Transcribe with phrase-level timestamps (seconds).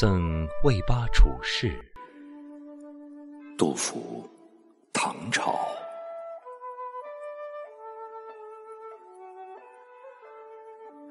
[0.00, 1.76] 赠魏八处士。
[3.58, 4.30] 杜甫，
[4.92, 5.58] 唐朝。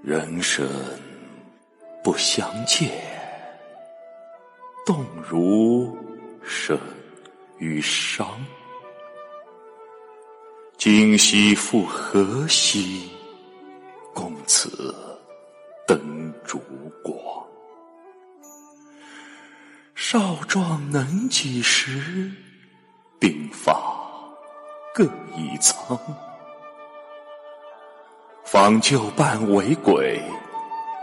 [0.02, 0.66] 人生
[2.02, 2.90] 不相见，
[4.86, 5.94] 动如
[6.46, 6.80] 参
[7.58, 8.40] 与商。
[10.78, 13.12] 今夕复何夕？
[14.14, 14.96] 共此
[20.48, 22.32] 壮能几时？
[23.20, 23.76] 鬓发
[24.94, 25.04] 各
[25.36, 26.00] 已苍。
[28.46, 30.24] 访旧伴为归，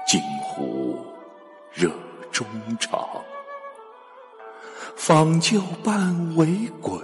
[0.06, 1.04] 惊呼
[1.72, 1.90] 热
[2.32, 2.46] 衷
[2.78, 3.06] 肠。
[4.96, 6.46] 访旧伴为
[6.80, 6.98] 鬼，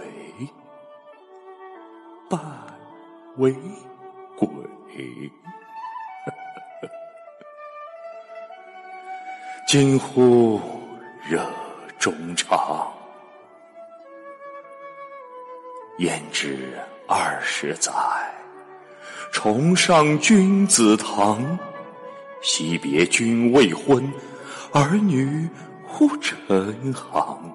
[2.31, 2.41] 伴
[3.37, 3.55] 为
[4.37, 4.49] 归，
[9.69, 10.59] 惊呼
[11.29, 11.45] 热
[12.01, 12.91] 衷肠。
[15.99, 16.73] 焉知
[17.07, 17.93] 二十载，
[19.31, 21.59] 重上君子堂。
[22.41, 24.11] 惜别君未婚，
[24.73, 25.47] 儿女
[25.87, 27.55] 忽成行。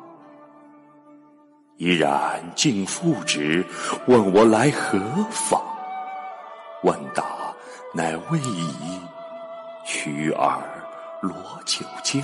[1.77, 3.65] 依然敬父旨，
[4.05, 4.99] 问我来何
[5.31, 5.59] 方？
[6.83, 7.25] 问答
[7.95, 9.01] 乃未已，
[9.87, 10.61] 取尔
[11.21, 11.33] 罗
[11.65, 12.21] 九江。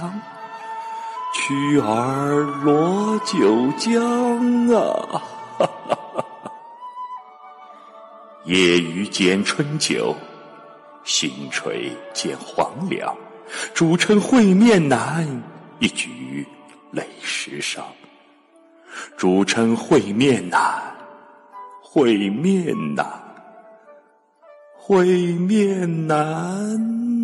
[1.51, 5.21] 取尔罗九江啊！
[8.45, 10.15] 夜雨剪春酒，
[11.03, 13.13] 星垂见黄粱。
[13.73, 15.27] 主称会面难，
[15.79, 16.47] 一举
[16.91, 17.81] 累十觞。
[19.17, 20.81] 主称会面难，
[21.81, 23.05] 会面难，
[24.73, 26.17] 会面难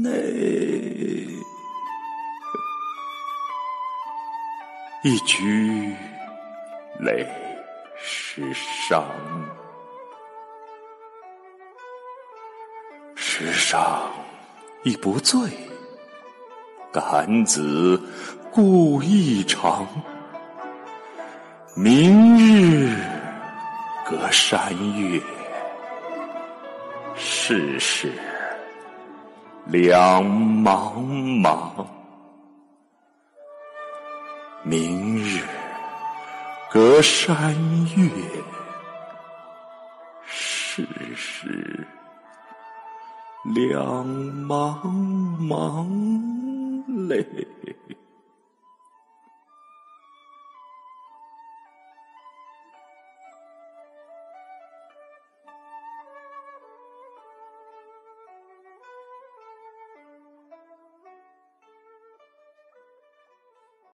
[0.05, 1.36] 哎。
[5.07, 5.95] 一举
[6.99, 7.25] 累
[7.95, 9.05] 十觞。
[13.15, 14.11] 世上
[14.83, 15.49] 已不醉，
[16.91, 17.97] 感子
[18.51, 19.87] 故意长。
[21.73, 22.93] 明日
[24.05, 25.21] 隔山岳，
[27.15, 28.11] 世事
[29.67, 31.01] 两茫
[31.41, 31.87] 茫。
[34.69, 35.39] 明日
[36.69, 37.55] 隔山
[37.95, 38.11] 月，
[40.25, 40.85] 世
[41.15, 41.87] 事。
[43.55, 44.05] 两
[44.45, 44.77] 茫
[45.39, 45.87] 茫
[47.07, 47.25] 嘞。